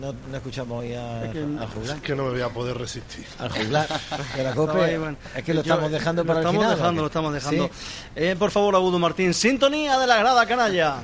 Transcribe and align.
no, 0.00 0.12
no 0.30 0.36
escuchamos 0.36 0.80
hoy 0.80 0.94
a, 0.94 1.24
Es 1.26 1.32
que- 1.32 1.38
al 1.40 1.68
juglar. 1.68 1.96
Es 1.96 2.02
que 2.02 2.14
no 2.14 2.24
me 2.24 2.30
voy 2.30 2.40
a 2.42 2.48
poder 2.48 2.76
resistir. 2.78 3.24
Al 3.38 3.50
juglar 3.50 3.88
de 3.88 4.42
la 4.42 4.50
Estaba 4.50 4.54
COPE. 4.72 4.84
ahí, 4.84 4.96
bueno. 4.96 5.16
Es 5.34 5.42
que 5.44 5.54
lo 5.54 5.62
Yo- 5.62 5.72
estamos 5.72 5.90
dejando 5.92 6.24
para 6.24 6.40
lo 6.40 6.40
el 6.40 6.46
estamos 6.46 6.62
final. 6.64 6.72
¿o 6.72 6.76
dejando, 6.78 7.00
lo 7.02 7.06
estamos 7.06 7.32
dejando. 7.34 7.64
Sí. 7.66 7.70
Eh, 8.16 8.36
por 8.38 8.50
favor, 8.50 8.74
Agudo 8.76 8.98
Martín, 8.98 9.32
sintonía 9.34 9.98
de 9.98 10.06
la 10.06 10.16
grada 10.18 10.46
canalla. 10.46 10.96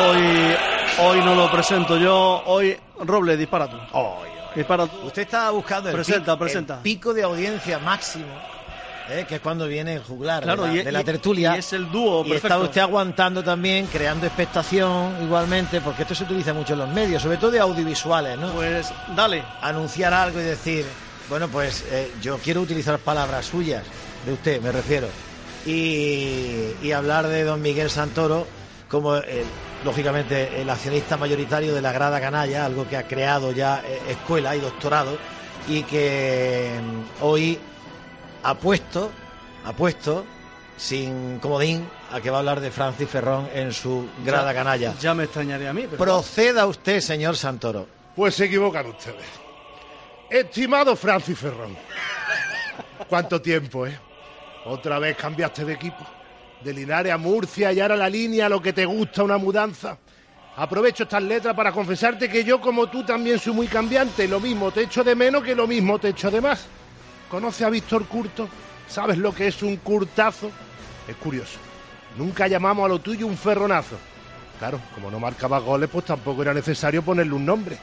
Hoy, 0.00 0.54
hoy 1.00 1.18
no 1.24 1.34
lo 1.34 1.50
presento 1.50 1.96
yo. 1.96 2.42
Hoy, 2.46 2.76
Roble, 3.00 3.36
dispara 3.36 3.68
tú. 3.68 3.76
Dispara 4.54 4.86
tú. 4.86 5.06
Usted 5.06 5.22
estaba 5.22 5.50
buscando 5.50 5.88
el, 5.90 5.94
Presenta, 5.94 6.34
pic- 6.34 6.38
presenta. 6.38 6.74
el 6.76 6.80
pico 6.80 7.12
de 7.14 7.22
audiencia 7.22 7.78
máximo, 7.78 8.26
¿eh? 9.08 9.24
que 9.26 9.36
es 9.36 9.40
cuando 9.40 9.66
viene 9.66 9.94
el 9.94 10.02
juglar 10.02 10.42
Claro, 10.42 10.62
de 10.64 10.68
la, 10.68 10.74
y- 10.74 10.82
de 10.84 10.92
la 10.92 11.00
y- 11.00 11.04
tertulia. 11.04 11.54
y 11.54 11.58
es 11.58 11.72
el 11.72 11.90
dúo 11.90 12.24
Y 12.24 12.30
perfecto. 12.30 12.46
está 12.54 12.58
usted 12.58 12.80
aguantando 12.80 13.42
también, 13.42 13.86
creando 13.86 14.26
expectación 14.26 15.22
igualmente, 15.22 15.80
porque 15.80 16.02
esto 16.02 16.14
se 16.14 16.24
utiliza 16.24 16.52
mucho 16.54 16.74
en 16.74 16.80
los 16.80 16.88
medios, 16.88 17.22
sobre 17.22 17.38
todo 17.38 17.50
de 17.50 17.60
audiovisuales, 17.60 18.38
¿no? 18.38 18.52
Pues 18.52 18.92
dale. 19.14 19.44
Anunciar 19.60 20.12
algo 20.14 20.40
y 20.40 20.44
decir, 20.44 20.84
bueno, 21.28 21.48
pues 21.50 21.84
eh, 21.90 22.12
yo 22.20 22.38
quiero 22.38 22.60
utilizar 22.60 22.98
palabras 23.00 23.46
suyas, 23.46 23.84
de 24.24 24.32
usted 24.32 24.60
me 24.60 24.72
refiero, 24.72 25.08
y, 25.64 26.74
y 26.80 26.92
hablar 26.92 27.28
de 27.28 27.44
don 27.44 27.60
Miguel 27.60 27.90
Santoro 27.90 28.46
como, 28.88 29.16
el- 29.16 29.46
lógicamente, 29.84 30.60
el 30.60 30.68
accionista 30.70 31.16
mayoritario 31.16 31.74
de 31.74 31.80
la 31.82 31.92
Grada 31.92 32.20
Canalla, 32.20 32.64
algo 32.64 32.86
que 32.88 32.96
ha 32.96 33.06
creado 33.06 33.52
ya 33.52 33.80
eh, 33.84 34.00
escuela 34.10 34.56
y 34.56 34.60
doctorado, 34.60 35.18
y 35.66 35.82
que 35.82 36.80
mm, 36.82 37.22
hoy 37.24 37.58
ha 38.42 38.54
puesto, 38.54 39.10
ha 39.64 39.72
puesto, 39.72 40.24
sin 40.76 41.38
comodín, 41.40 41.88
a 42.12 42.20
que 42.20 42.30
va 42.30 42.36
a 42.36 42.40
hablar 42.40 42.60
de 42.60 42.70
Francis 42.70 43.08
Ferrón 43.08 43.48
en 43.54 43.72
su 43.72 44.08
Grada 44.24 44.52
Ya- 44.52 44.58
Canalla. 44.58 44.94
Ya 45.00 45.14
me 45.14 45.24
extrañaría 45.24 45.70
a 45.70 45.72
mí. 45.72 45.82
Pero 45.90 45.96
Proceda 45.98 46.66
usted, 46.66 47.00
señor 47.00 47.36
Santoro. 47.36 47.86
Pues 48.14 48.34
se 48.34 48.46
equivocan 48.46 48.86
ustedes. 48.86 49.26
Estimado 50.30 50.94
Francis 50.96 51.38
Ferrón. 51.38 51.76
¿Cuánto 53.08 53.40
tiempo, 53.40 53.86
eh? 53.86 53.98
Otra 54.64 54.98
vez 54.98 55.16
cambiaste 55.16 55.64
de 55.64 55.72
equipo. 55.72 56.04
De 56.60 56.74
Linares 56.74 57.12
a 57.12 57.18
Murcia 57.18 57.72
y 57.72 57.80
ahora 57.80 57.96
la 57.96 58.08
línea, 58.08 58.48
lo 58.48 58.60
que 58.60 58.72
te 58.72 58.84
gusta, 58.84 59.22
una 59.22 59.38
mudanza. 59.38 59.96
Aprovecho 60.56 61.04
estas 61.04 61.22
letras 61.22 61.54
para 61.54 61.70
confesarte 61.70 62.28
que 62.28 62.42
yo, 62.42 62.60
como 62.60 62.88
tú, 62.88 63.04
también 63.04 63.38
soy 63.38 63.52
muy 63.52 63.68
cambiante. 63.68 64.26
Lo 64.26 64.40
mismo 64.40 64.72
te 64.72 64.82
echo 64.82 65.04
de 65.04 65.14
menos 65.14 65.44
que 65.44 65.54
lo 65.54 65.68
mismo 65.68 65.98
te 66.00 66.08
echo 66.08 66.30
de 66.30 66.40
más. 66.40 66.66
¿Conoce 67.28 67.64
a 67.64 67.70
Víctor 67.70 68.06
Curto? 68.06 68.48
¿Sabes 68.88 69.18
lo 69.18 69.34
que 69.34 69.48
es 69.48 69.62
un 69.62 69.76
curtazo? 69.76 70.50
Es 71.06 71.16
curioso. 71.16 71.58
Nunca 72.16 72.48
llamamos 72.48 72.86
a 72.86 72.88
lo 72.88 72.98
tuyo 73.00 73.26
un 73.26 73.36
ferronazo. 73.36 73.96
Claro, 74.58 74.80
como 74.94 75.10
no 75.10 75.20
marcaba 75.20 75.58
goles, 75.58 75.90
pues 75.92 76.06
tampoco 76.06 76.42
era 76.42 76.54
necesario 76.54 77.02
ponerle 77.02 77.34
un 77.34 77.44
nombre. 77.44 77.78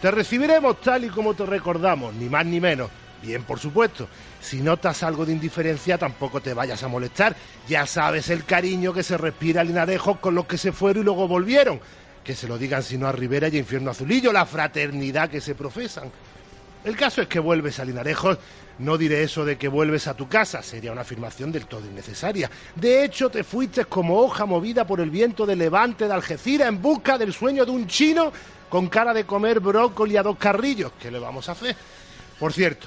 Te 0.00 0.10
recibiremos 0.10 0.80
tal 0.80 1.04
y 1.04 1.08
como 1.08 1.34
te 1.34 1.44
recordamos, 1.44 2.14
ni 2.14 2.28
más 2.28 2.46
ni 2.46 2.60
menos. 2.60 2.90
Bien, 3.22 3.42
por 3.42 3.58
supuesto. 3.58 4.08
Si 4.40 4.62
notas 4.62 5.02
algo 5.02 5.26
de 5.26 5.32
indiferencia, 5.32 5.98
tampoco 5.98 6.40
te 6.40 6.54
vayas 6.54 6.82
a 6.82 6.88
molestar. 6.88 7.36
Ya 7.68 7.84
sabes 7.86 8.30
el 8.30 8.44
cariño 8.44 8.94
que 8.94 9.02
se 9.02 9.18
respira 9.18 9.60
a 9.60 9.64
Linarejos 9.64 10.18
con 10.20 10.34
los 10.34 10.46
que 10.46 10.56
se 10.56 10.72
fueron 10.72 11.02
y 11.02 11.04
luego 11.04 11.28
volvieron. 11.28 11.80
Que 12.24 12.34
se 12.34 12.48
lo 12.48 12.56
digan 12.56 12.82
si 12.82 12.96
no 12.96 13.08
a 13.08 13.12
Rivera 13.12 13.48
y 13.48 13.56
a 13.56 13.58
Infierno 13.58 13.90
Azulillo, 13.90 14.32
la 14.32 14.46
fraternidad 14.46 15.28
que 15.28 15.42
se 15.42 15.54
profesan. 15.54 16.10
El 16.84 16.96
caso 16.96 17.20
es 17.20 17.28
que 17.28 17.38
vuelves 17.38 17.78
a 17.78 17.84
Linarejos. 17.84 18.38
No 18.78 18.96
diré 18.96 19.22
eso 19.22 19.44
de 19.44 19.58
que 19.58 19.68
vuelves 19.68 20.06
a 20.06 20.14
tu 20.14 20.26
casa, 20.26 20.62
sería 20.62 20.92
una 20.92 21.02
afirmación 21.02 21.52
del 21.52 21.66
todo 21.66 21.84
innecesaria. 21.84 22.50
De 22.74 23.04
hecho, 23.04 23.28
te 23.28 23.44
fuiste 23.44 23.84
como 23.84 24.18
hoja 24.18 24.46
movida 24.46 24.86
por 24.86 25.00
el 25.00 25.10
viento 25.10 25.44
de 25.44 25.54
levante 25.54 26.06
de 26.06 26.14
Algeciras 26.14 26.68
en 26.68 26.80
busca 26.80 27.18
del 27.18 27.34
sueño 27.34 27.66
de 27.66 27.72
un 27.72 27.86
chino 27.86 28.32
con 28.70 28.88
cara 28.88 29.12
de 29.12 29.24
comer 29.24 29.60
brócoli 29.60 30.16
a 30.16 30.22
dos 30.22 30.38
carrillos. 30.38 30.92
¿Qué 30.98 31.10
le 31.10 31.18
vamos 31.18 31.50
a 31.50 31.52
hacer? 31.52 31.76
Por 32.38 32.54
cierto, 32.54 32.86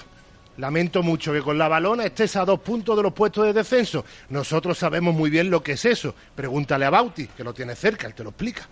lamento 0.57 1.03
mucho 1.03 1.31
que 1.31 1.43
con 1.43 1.59
la 1.59 1.67
balona 1.67 2.05
estés 2.05 2.35
a 2.37 2.45
dos 2.45 2.59
puntos 2.61 2.97
de 2.97 3.03
los 3.03 3.13
puestos 3.13 3.45
de 3.45 3.53
descenso. 3.53 4.03
Nosotros 4.29 4.75
sabemos 4.75 5.13
muy 5.13 5.29
bien 5.29 5.51
lo 5.51 5.61
que 5.61 5.73
es 5.73 5.85
eso. 5.85 6.15
Pregúntale 6.33 6.85
a 6.85 6.89
Bauti, 6.89 7.27
que 7.27 7.43
lo 7.43 7.53
tiene 7.53 7.75
cerca, 7.75 8.07
él 8.07 8.15
te 8.15 8.23
lo 8.23 8.31
explica. 8.31 8.67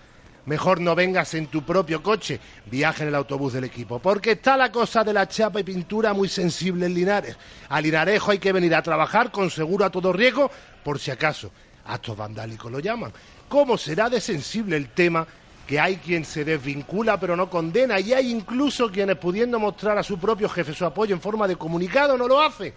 Mejor 0.45 0.81
no 0.81 0.95
vengas 0.95 1.35
en 1.35 1.47
tu 1.47 1.63
propio 1.63 2.01
coche, 2.01 2.39
viaja 2.65 3.03
en 3.03 3.09
el 3.09 3.15
autobús 3.15 3.53
del 3.53 3.63
equipo, 3.63 3.99
porque 3.99 4.31
está 4.31 4.57
la 4.57 4.71
cosa 4.71 5.03
de 5.03 5.13
la 5.13 5.27
chapa 5.27 5.59
y 5.59 5.63
pintura 5.63 6.13
muy 6.13 6.27
sensible 6.27 6.87
en 6.87 6.95
Linares. 6.95 7.37
A 7.69 7.79
Linarejo 7.79 8.31
hay 8.31 8.39
que 8.39 8.51
venir 8.51 8.73
a 8.73 8.81
trabajar 8.81 9.31
con 9.31 9.51
seguro 9.51 9.85
a 9.85 9.91
todo 9.91 10.11
riesgo, 10.11 10.49
por 10.83 10.97
si 10.97 11.11
acaso. 11.11 11.51
Actos 11.85 12.17
vandálicos 12.17 12.71
lo 12.71 12.79
llaman. 12.79 13.13
¿Cómo 13.47 13.77
será 13.77 14.09
de 14.09 14.19
sensible 14.19 14.77
el 14.77 14.89
tema 14.89 15.27
que 15.67 15.79
hay 15.79 15.97
quien 15.97 16.25
se 16.25 16.43
desvincula 16.43 17.19
pero 17.19 17.35
no 17.35 17.49
condena 17.49 17.99
y 17.99 18.13
hay 18.13 18.31
incluso 18.31 18.91
quienes 18.91 19.17
pudiendo 19.17 19.59
mostrar 19.59 19.97
a 19.97 20.03
su 20.03 20.17
propio 20.17 20.49
jefe 20.49 20.73
su 20.73 20.85
apoyo 20.85 21.13
en 21.13 21.21
forma 21.21 21.47
de 21.47 21.55
comunicado 21.55 22.17
no 22.17 22.27
lo 22.27 22.41
hace? 22.41 22.73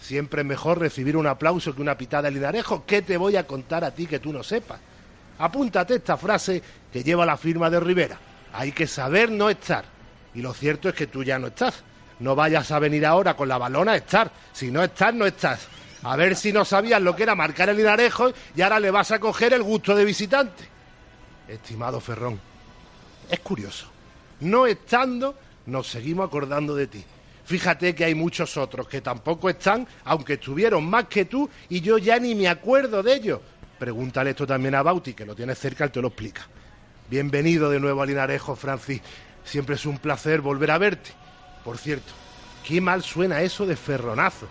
Siempre 0.00 0.42
es 0.42 0.46
mejor 0.46 0.78
recibir 0.78 1.16
un 1.16 1.26
aplauso 1.26 1.74
que 1.74 1.82
una 1.82 1.98
pitada 1.98 2.24
de 2.24 2.30
Linarejo. 2.30 2.84
¿Qué 2.86 3.02
te 3.02 3.16
voy 3.16 3.36
a 3.36 3.46
contar 3.46 3.82
a 3.82 3.90
ti 3.90 4.06
que 4.06 4.20
tú 4.20 4.32
no 4.32 4.42
sepas? 4.44 4.80
Apúntate 5.40 5.94
esta 5.94 6.18
frase 6.18 6.62
que 6.92 7.02
lleva 7.02 7.24
la 7.24 7.38
firma 7.38 7.70
de 7.70 7.80
Rivera. 7.80 8.18
Hay 8.52 8.72
que 8.72 8.86
saber 8.86 9.30
no 9.30 9.48
estar. 9.48 9.86
Y 10.34 10.42
lo 10.42 10.52
cierto 10.52 10.90
es 10.90 10.94
que 10.94 11.06
tú 11.06 11.24
ya 11.24 11.38
no 11.38 11.46
estás. 11.46 11.82
No 12.18 12.34
vayas 12.34 12.70
a 12.70 12.78
venir 12.78 13.06
ahora 13.06 13.34
con 13.34 13.48
la 13.48 13.56
balona 13.56 13.92
a 13.92 13.96
estar. 13.96 14.30
Si 14.52 14.70
no 14.70 14.84
estás, 14.84 15.14
no 15.14 15.24
estás. 15.24 15.66
A 16.02 16.14
ver 16.16 16.36
si 16.36 16.52
no 16.52 16.66
sabías 16.66 17.00
lo 17.00 17.16
que 17.16 17.22
era 17.22 17.34
marcar 17.34 17.70
el 17.70 17.78
Linarejo 17.78 18.32
y 18.54 18.60
ahora 18.60 18.80
le 18.80 18.90
vas 18.90 19.12
a 19.12 19.18
coger 19.18 19.54
el 19.54 19.62
gusto 19.62 19.94
de 19.94 20.04
visitante. 20.04 20.64
Estimado 21.48 22.00
Ferrón, 22.00 22.38
es 23.30 23.40
curioso. 23.40 23.86
No 24.40 24.66
estando, 24.66 25.34
nos 25.66 25.88
seguimos 25.88 26.26
acordando 26.26 26.74
de 26.74 26.86
ti. 26.86 27.04
Fíjate 27.46 27.94
que 27.94 28.04
hay 28.04 28.14
muchos 28.14 28.58
otros 28.58 28.86
que 28.88 29.00
tampoco 29.00 29.48
están, 29.48 29.86
aunque 30.04 30.34
estuvieron 30.34 30.84
más 30.84 31.06
que 31.06 31.24
tú, 31.24 31.48
y 31.70 31.80
yo 31.80 31.98
ya 31.98 32.18
ni 32.18 32.34
me 32.34 32.48
acuerdo 32.48 33.02
de 33.02 33.14
ellos. 33.14 33.40
Pregúntale 33.80 34.30
esto 34.30 34.46
también 34.46 34.74
a 34.74 34.82
Bauti, 34.82 35.14
que 35.14 35.24
lo 35.24 35.34
tiene 35.34 35.54
cerca, 35.54 35.84
él 35.84 35.90
te 35.90 36.02
lo 36.02 36.08
explica. 36.08 36.42
Bienvenido 37.08 37.70
de 37.70 37.80
nuevo 37.80 38.02
a 38.02 38.06
Linarejo, 38.06 38.54
Francis. 38.54 39.00
Siempre 39.42 39.76
es 39.76 39.86
un 39.86 39.96
placer 39.96 40.42
volver 40.42 40.70
a 40.70 40.76
verte. 40.76 41.12
Por 41.64 41.78
cierto, 41.78 42.12
qué 42.62 42.82
mal 42.82 43.02
suena 43.02 43.40
eso 43.40 43.64
de 43.64 43.76
ferronazo. 43.76 44.46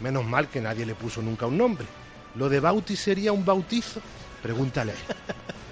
Menos 0.00 0.24
mal 0.24 0.48
que 0.48 0.60
nadie 0.60 0.84
le 0.84 0.96
puso 0.96 1.22
nunca 1.22 1.46
un 1.46 1.56
nombre. 1.56 1.86
¿Lo 2.34 2.48
de 2.48 2.58
Bauti 2.58 2.96
sería 2.96 3.30
un 3.30 3.44
bautizo? 3.44 4.00
Pregúntale 4.42 4.92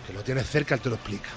que 0.06 0.12
lo 0.12 0.22
tienes 0.22 0.48
cerca, 0.48 0.76
él 0.76 0.80
te 0.80 0.88
lo 0.88 0.94
explica. 0.94 1.30